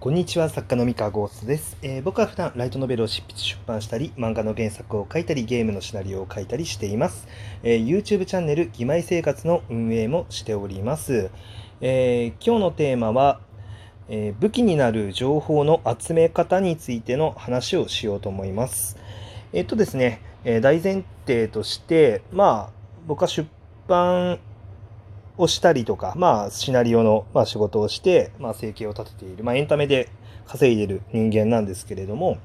[0.00, 7.28] こんにちは、作家の三河ゴーストです、えー、僕は普段ライトノベルを執筆出版したり、漫画の原作を書いたり、ゲームのシナリオを書いたりしています。
[7.62, 11.30] えー、YouTube チャンネル、義妹生活の運営もしております。
[11.82, 13.40] えー、今日のテーマは、
[14.08, 18.96] え武器になる情報の集め方についての話をしようと思います。
[19.52, 22.72] えっとですね、え大前提として、まあ、
[23.06, 23.46] 僕は出
[23.86, 24.38] 版
[25.40, 30.08] をしたりとか、まあ、シナリオの、まあ、仕事をして、まあ、生計を立てている、まあ、エンタメで
[30.46, 32.38] 稼いでる人間なんですけれども、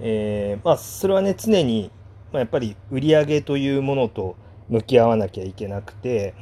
[0.00, 1.90] えー、まあ、それはね、常に、
[2.32, 4.36] まあ、やっぱり売り上げというものと
[4.68, 6.34] 向き合わなきゃいけなくて、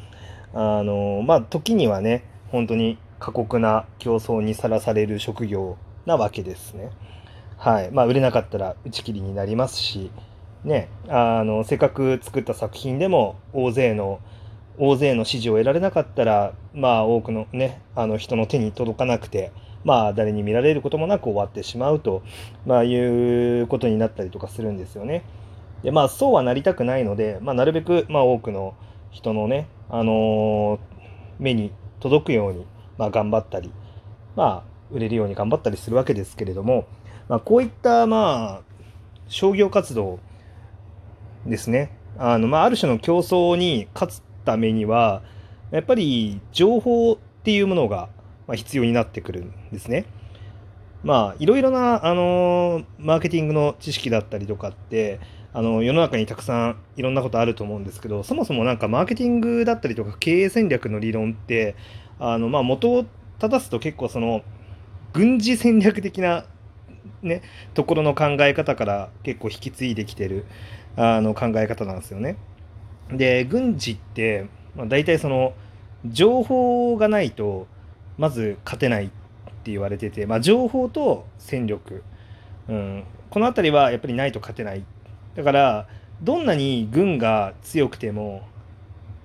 [0.54, 6.90] あの、まあ、時にはね、本当に過酷な競争にさらされる職業なわけですね。
[7.56, 7.90] はい。
[7.90, 10.10] まあ、売れなかったら打ち切りになりますし、
[10.64, 14.20] ね、あの、せっかく作った作品でも大勢の
[14.78, 19.52] 大勢の支持を得られなかったら、まあ、多くのね、あの人の手に届かなくて、
[19.84, 22.22] まあ、誰に見られることもなく終わってしまうと、
[22.66, 25.24] まあ、いうことになったりとかするんですよね。
[25.82, 28.74] で、まあ、そうはなりたくないので、まあ、なるべく、まあ、多くの
[29.10, 30.78] 人のね、あのー、
[31.38, 32.66] 目に届くように、
[32.98, 33.72] まあ、頑張ったり、
[34.36, 36.86] まあ、売れるように頑張ったりするわけですけれども、
[37.28, 38.72] まあ、こういった、まあ、
[39.28, 40.20] 商業活動
[41.46, 41.96] ですね。
[42.18, 45.22] あの、まあ、ある種の競争に勝つためには
[45.70, 48.08] やっぱり情報っていうものが
[48.52, 50.06] 必要になってくるんですね。
[51.02, 55.18] まあいろいろなあのマーケティングの知識だったりとかって
[55.52, 61.74] あの世の中にたくさんいろんなことあると思うんですけどそもそもなんかマーケティングだったりとか経営戦略の理論って
[62.18, 63.04] あのまあ元を
[63.38, 64.42] 正すと結構その
[65.12, 66.46] 軍事戦略的な
[67.22, 67.42] ね
[67.74, 70.46] ところの考え方から結構引き継いできてる
[70.96, 72.36] あの考え方なんですよね。
[73.10, 75.54] で軍事って、まあ、大体その
[76.06, 77.66] 情報がないと
[78.18, 79.08] まず勝てないっ
[79.64, 82.02] て言われてて、まあ、情報と戦力、
[82.68, 84.84] うん、この辺りはやっぱりないと勝てない。
[85.34, 85.88] だから
[86.22, 88.42] どんなに軍が強くても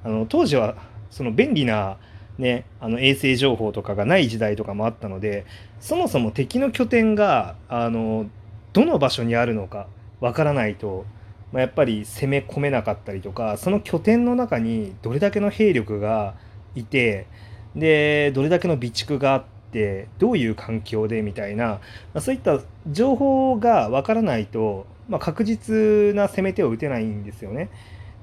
[0.03, 0.75] あの当時は
[1.09, 1.97] その便利な、
[2.37, 5.45] ね、あの衛星情報とかがない時代とかもあったので
[5.79, 8.27] そもそも敵の拠点があの
[8.73, 9.87] どの場所にあるのか
[10.19, 11.05] わからないと
[11.51, 16.35] まあ、やっぱり攻め込めなかったりとかその拠点の中にどれだけの兵力が
[16.75, 17.27] いて
[17.75, 21.79] でどれだけの備蓄があってどういう環境でみたいな、ま
[22.15, 22.59] あ、そういった
[22.89, 27.69] 情報がわからないと、まあ、確実な攻め手を打てないんですよね。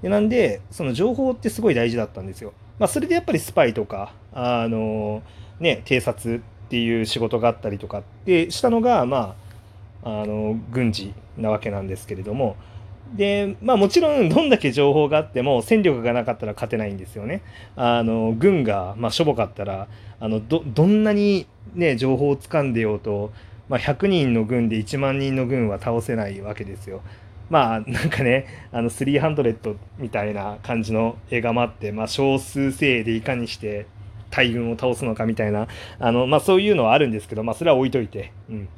[0.03, 2.53] でなんでその情報ってすごい大事だったんですよ。
[2.79, 5.23] まあ、それでやっぱりスパイとかあの、
[5.61, 9.37] ね、偵察っていう仕事があったりとかってしたのが、ま
[10.03, 12.57] あ、あの軍事なわけなんですけれども。
[13.15, 17.43] で、まあもちろんどんだけ情報があっても戦力がなかったら勝てないんですよね。
[17.77, 19.89] あの、軍が、まあ、しょぼかったら、
[20.21, 23.33] あの、ど、どんなにね、情報を掴んでようと、
[23.69, 27.03] まあ、100人の軍で1万人の軍は倒せないわけですよ。
[27.51, 33.87] まあなんかね、あの300みたいな感じの映画もあって、まあ少数精鋭でいかにして
[34.31, 38.69] 大軍を倒すのかみたいな、あの、まあそういうのはあるんですけど、まあそれは置いといて、うん。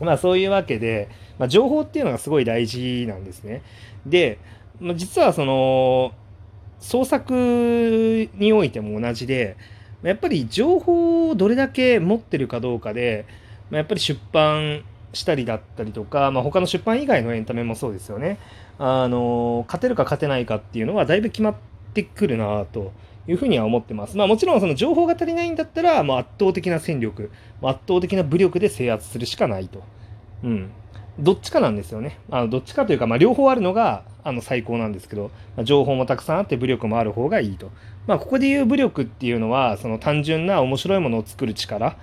[0.00, 3.62] まあそういうわけで、まあ、情報っていうのがすごい大事なんですね。
[4.06, 4.38] で、
[4.80, 6.12] まあ、実はその
[6.80, 9.56] 創作においても同じで、
[10.02, 13.26] やっぱり情報をどれだけ持ってるかどうかで、
[13.70, 18.38] まあ、やっぱり出版したりだったりとか、まあ、他の出版以外のエンタメもそうですよね。
[18.78, 21.54] あの勝てるか勝てないかっていうのはだいぶ決まっ
[21.94, 22.92] てくるなと
[23.28, 24.16] いうふうには思ってます。
[24.16, 27.30] まあもちろんその情報が足りないんだったら、もう圧倒的な戦力、
[27.62, 29.82] 圧倒的な武力で制圧するしかないと。
[30.42, 30.70] うん。
[31.20, 32.18] どっちかなんですよね。
[32.30, 37.70] あのどっちかというか、まあ、両方あるのがあの最高なんですけど、まあ、情報もたくさんあって武力もある方がいいと。
[38.06, 41.96] まあ、ここで言う武力っていうのは、その単純な面白いものを作る力、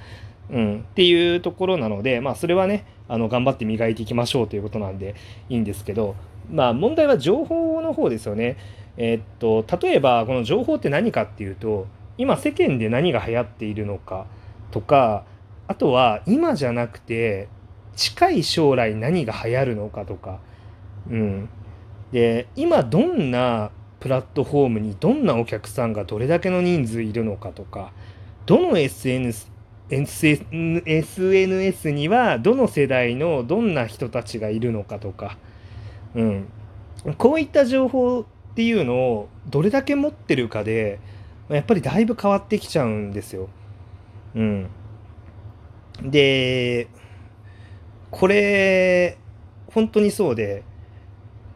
[0.52, 5.16] うん、っていうところなので、まあ、それはね、あの頑張って磨いていきましょうということなんで
[5.50, 6.16] いいんですけど、
[6.52, 8.57] まあ、問題は情報の方ですよね。
[8.97, 14.25] えー、っと、例えばこの情報って何かっていうと今世間で何が流行っているのか
[14.72, 15.25] とか
[15.67, 17.47] あとは今じゃなくて
[17.95, 20.39] 近い将来何が流行るのかとか、
[21.09, 21.50] うん、
[22.12, 27.91] で今どんなプラットフォームにどんなお客さんがどれだけの人数いるのかとか
[28.45, 29.50] どの SNS,
[29.89, 35.38] SNS にはどの世代のどんな人たちがいるのかとか、
[36.13, 36.48] うん、
[37.18, 38.25] こういった情報
[38.56, 41.00] っていうのをどれだけ持ってるかで
[41.50, 43.50] やっぱりだいぶ変わってきちゃうんですよ。
[44.36, 44.69] うん。
[46.02, 46.88] で
[48.12, 49.18] これ
[49.68, 50.63] 本当にそうで、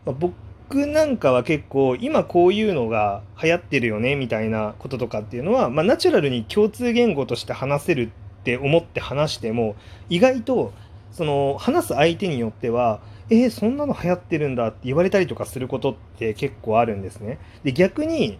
[0.05, 8.09] まあ、僕なんかは結構今こういうのが流行ってるよねみたいなこととかっていうのは、まあ、ナチュラルに共通言語として話せるっ
[8.39, 9.75] って思って話しても
[10.09, 10.73] 意外と
[11.11, 17.39] その話す相手によってはえー、そんなの流行ってるんだって言われたりとかすることって結構あるんですね。
[17.63, 18.39] で逆に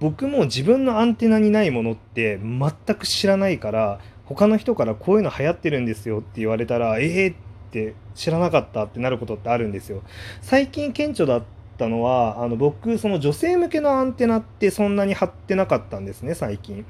[0.00, 7.36] 僕も自分のアンテナにないものって全く知らないから他の人からこういうの流行ってるんですよって言われたらえーっ
[7.70, 10.02] て知らなかったってなることってあるんですよ。
[10.40, 11.42] 最近顕著だっ
[11.78, 16.84] たのはあの僕その女性向けのアンテナってそんなに張ってなかったんですね最近。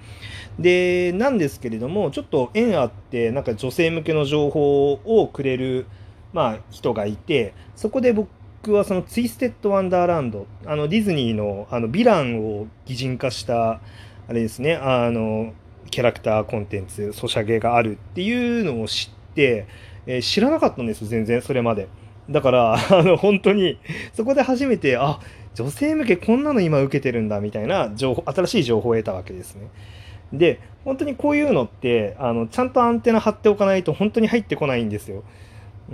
[0.58, 5.87] でなんですけれどもちょっと縁あってなんか女性向けの情報をくれる、
[6.34, 13.81] まあ、人がいてそこで僕はそのツイステッド・ワンダーランドあのディズニーのあのヴィランを擬人化した
[14.28, 15.54] あれですねあの
[15.90, 19.66] キャラクターコンテンツソシャゲがあるっていうのを知って、
[20.06, 21.88] えー、知らなかったんです全然それまで。
[22.31, 23.78] だから、あの、本当に、
[24.14, 25.20] そこで初めて、あ、
[25.54, 29.69] 女性向けこんなの今受けてるんだ、みたいな情報、新しい情報を得たわけですね。
[30.32, 35.22] で、本当にこういうのって、あの、ちゃんとアンテナ張っておかないと本当に入ってこないんですよ。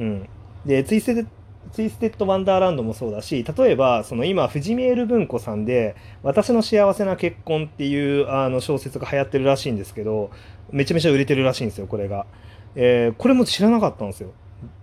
[0.00, 0.28] うん。
[0.66, 1.26] で、ツイステ
[1.72, 10.30] ツイステッド・ワンダーランドもそうだし、例えば、その今、藤見エル文庫さんで、私の幸せな結婚っていうあの小説が流行ってるらしいんですけど、
[10.72, 12.26] めちゃめちゃ売れてるらしいんですよ、これが。
[12.74, 14.32] えー、これも知らなかったんですよ。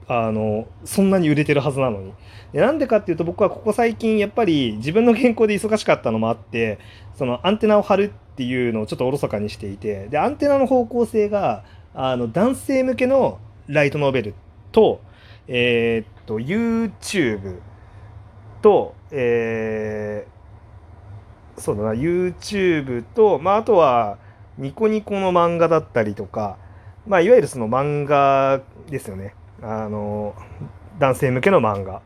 [0.09, 2.13] あのそんなに売れてるはずなのに
[2.53, 6.79] でなんでかっていうと僕はここ最近やっぱり自分の原稿で忙しかったのもあって
[7.17, 14.33] そのアンテナを張るっていうのをちょっとおろそかにしていてでアンテナの方向性があの男性向けのライトノベル
[14.71, 15.01] と
[15.47, 17.59] えー、っと YouTube
[18.61, 24.17] とえー、そうだな YouTube と、まあ、あとは
[24.57, 26.57] ニコニコの漫画だったりとか、
[27.05, 29.35] まあ、いわゆるその漫画ですよね。
[29.61, 30.35] あの
[30.99, 32.01] 男性向けの漫画、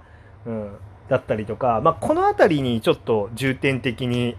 [0.46, 0.72] うん、
[1.10, 4.38] だったりとか、まあ、この辺りにちょっと重点的に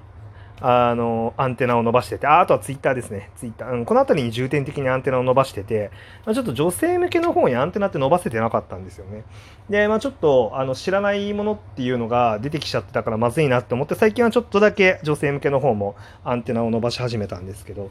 [0.64, 3.31] あのアンテナを伸ばしててああとはツイッターですね。
[3.37, 5.91] ツイッター、うん、この辺りに重点的にアンテナを伸ばしてて、
[6.25, 9.25] まあ、ちょっと女性向けの方にアンテナって伸ばせてなかったんですよね。
[9.69, 17.91] で、まあ、ちょっとあの知らないものっていうのが出てきちゃってたからまずいなって思って最近はちょっとだけ女性向けの方もアンテナを伸ばし始めたんですけど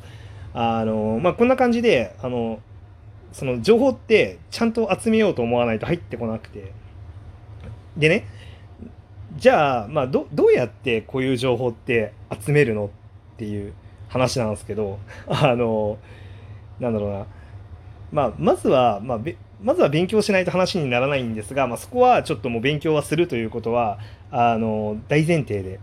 [0.53, 2.59] あの、まあ、こんな感じであの
[3.33, 6.71] その情報ってちゃんと集めようと思わないと入ってこなくて。
[7.97, 8.25] でね
[9.38, 12.89] じゃあ、まあど、どうやってこういう情報って集めるのっ
[13.38, 13.74] ていう
[14.10, 15.98] 話なんですけど あの
[16.80, 17.25] なんだろうな、
[18.12, 19.19] まあ、まずは、まあ、
[19.63, 24.00] まずは勉強しないと話にならないんですが、まあ、そこはちょっともう勉強はするということは
[24.31, 25.80] あの大前提で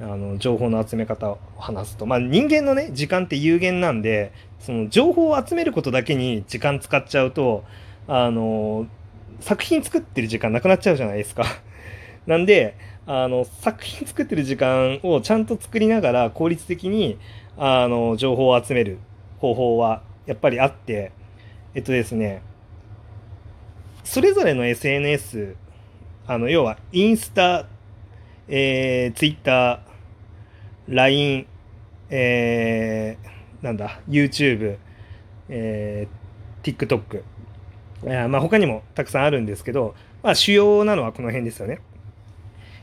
[0.00, 7.64] あの情報の集め方を話すと、まあ、人間のね時間って有限なんでその情報を集めることだけに時間使っちゃうと
[8.08, 8.86] あの
[9.40, 11.44] 作品作ってる時間なくなっちゃうじゃないですか。
[12.30, 17.18] なんであの作品作ってる時間をちゃんと作りながら効率的に
[17.58, 18.98] あの情報を集める
[19.40, 21.10] 方法はやっぱりあって
[21.74, 22.42] えっとですね
[24.04, 25.56] それぞれの SNS
[26.28, 27.66] あの要はインスタ、
[28.46, 31.46] えー、ツイッター LINE、
[32.10, 34.76] えー、なんだ、YouTube、
[35.48, 37.22] えー、TikTok、
[38.04, 41.80] えまあ、他にもたくさんあるんですけど、まあ、主要なのはこの辺ですよね。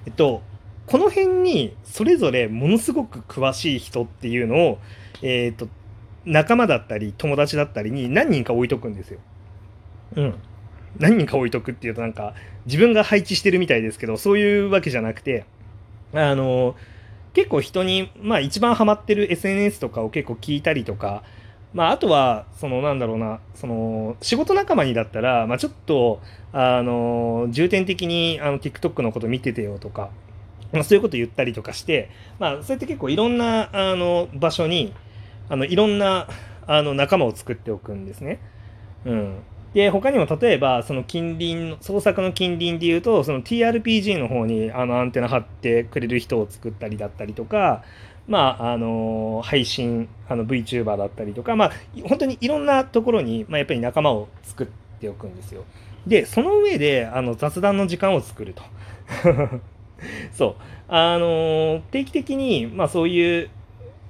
[0.07, 0.41] えっと、
[0.85, 4.79] この辺にそれぞれものすごく詳しい人っていうのを、
[5.21, 5.67] えっ、と、
[6.25, 9.19] 仲間だったり友達だったりに何人か置いとくんですよ。
[10.15, 10.35] うん。
[10.97, 12.33] 何人か置いとくっていうとなんか
[12.65, 15.45] 自分が配置してるみたいですけどそういうわけじゃなくて
[16.13, 16.75] あの
[17.33, 21.21] 結構人に、まあ一番ハマってる SNS とかを結構聞いたりとか、
[21.73, 26.21] まああとは、そのなんだろうな、その仕事仲間にだったら、まあちょっと、
[26.53, 30.09] あの、重点的にあの TikTok のこと見ててよとか、
[30.71, 32.09] まあそういうこと言ったりとかして、
[32.39, 34.93] まあそうやって結構いろんなあの場所に、
[35.49, 36.27] あのいろんな
[36.67, 38.39] あの仲間を作っておくんですね。
[39.05, 39.39] うん。
[39.73, 47.83] で他にも例えばその近隣創作の近隣でいうとその TRPG の方にあのアンテナ張ってくれる人を作ったりだったりとか
[48.27, 51.71] まああの配信あの VTuber だったりとかまあ
[52.07, 54.67] 本当にいろんなところに、まあ、やっぱり仲間を作っ
[54.99, 55.63] ておくんですよ。
[56.05, 58.63] でその上であの雑談の時間を作ると。
[60.31, 60.55] そう
[60.89, 63.49] あの定期的に、まあ、そういう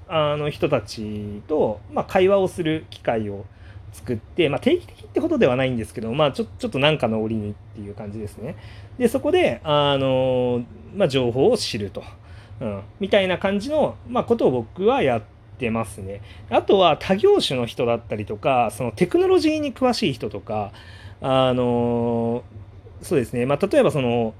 [0.09, 3.45] あの人たちと、まあ、会話をする機会を
[3.93, 8.55] 作って、まあ、定期的ってことではないんですけど、まあ、ちょちょっと何かの折にっていう感じですね。
[8.97, 10.63] で、そこで、あの、
[10.95, 12.03] まあ、情報を知ると。
[12.59, 15.21] うん、みたいな感じの、まあ、ことを僕はやっ
[15.59, 16.21] てますね。
[16.49, 20.71] あとは他業種の人だったりとか、そのテクノロジーに詳しい人とか、
[21.21, 22.43] あの、
[23.01, 24.33] そうですね、まあ、例えばその、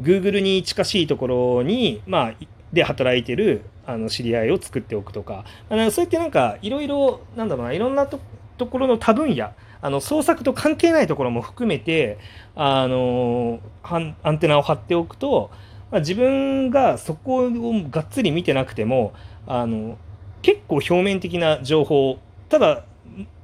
[0.00, 2.34] Google に近しいところに、まあ、
[2.72, 8.20] で働いてるあの知り合いを作っておくとか、あのそうやってなんかいろいろなんだろうないろんなと
[8.56, 9.50] ところの多分野
[9.80, 12.18] あの創作と関係ないところも含めて
[12.54, 15.50] あのアンテナを張っておくと、
[15.92, 17.50] まあ、自分がそこを
[17.90, 19.12] がっつり見てなくても
[19.46, 19.98] あの
[20.40, 22.18] 結構表面的な情報
[22.48, 22.84] ただ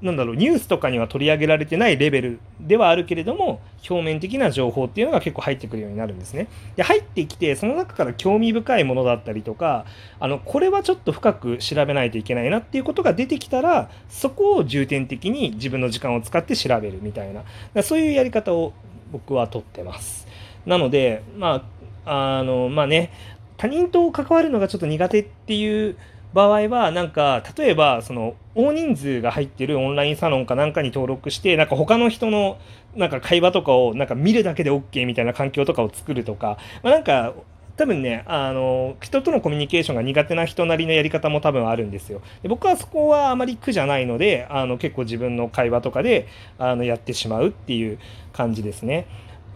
[0.00, 6.48] なんだろうニュースとかには取り上げられてないレベルではあるけれども表面的な情報っていうのが結構入ってくるようになるんですね。
[6.76, 9.84] で入ってきてその中から興味深いものだったりとか
[10.20, 17.34] あのこれはちょっと深く調べないといけないなっていうことが出てきたらそこを重点的に自分の時間を使って調べるみたい
[17.74, 18.72] なそういうやり方を
[19.12, 20.26] 僕はとってます。
[20.64, 21.77] なのでまあ
[22.08, 23.12] あのまあね
[23.56, 25.96] 他人と関わるのがちょっと苦手っていう
[26.34, 32.58] 場合はなんか例えばその大人数が入ってるオンラインサロンかなんかに登録してなんか他の人の
[32.94, 37.34] なんか会話とかをなんか見るだけで OK みたいな環境とかを作るとか、まあ、なんか
[37.76, 42.20] 多分ねあの人とのコミュニケーションが苦手な人なりのやり方も多分あるんですよ。
[42.42, 46.26] で僕はそこはあまり苦じゃないのであの結構自分の会話とかで
[46.58, 47.98] あのやってしまうっていう
[48.32, 49.06] 感じですね。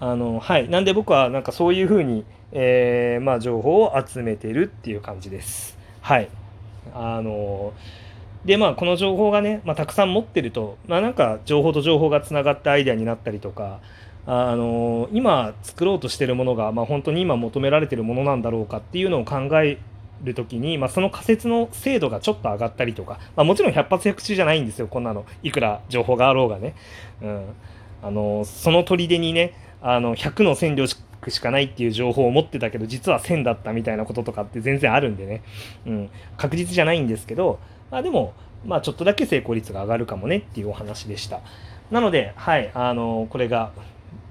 [0.00, 0.68] あのはい。
[0.68, 5.78] なんで僕はなんかそういうふうに、えー、まあ、情報を集めてるっていう感じです。
[6.00, 6.28] はい。
[6.94, 7.72] あの
[8.44, 13.80] でまあこの情報がね、まあ、たくさん持ってると、まあ、なんか情報と情報がつながったアイデアになったりとか
[14.26, 19.78] あの今作ろうとしてるものが、まあ、本当に今求められてるものなんだろうかっていうのを考え
[20.22, 25.24] る時に、まあ、その仮説の精度がちょっと上がったりとか、まあ、もちろん百発百中じゃないんですよこんなの。
[25.42, 26.74] いくら情報があろうがね、
[27.20, 27.44] うん、
[28.02, 30.86] あのその砦にねあの100の線量
[31.30, 35.42] ししかないっていう情報を持ってたけど実は1000だったみたいなこととかって全然あるんでね、
[35.86, 37.60] うん、確実じゃないんですけど、
[37.90, 41.40] まあ、でも、まあ、ちょっとだけ成功率が上がるかもねっていうお話でした。
[41.90, 43.72] なのではいあのこれが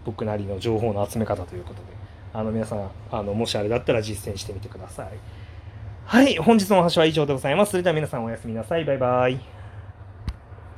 [0.03, 1.87] 僕なりの情報の集め方ということで
[2.33, 5.07] あの皆さんあのもしあれだったら実践してみてください。
[6.05, 7.71] はい本日のお話は以上でございます。
[7.71, 8.85] それでは皆さんおやすみなさい。
[8.85, 9.60] バイバイ。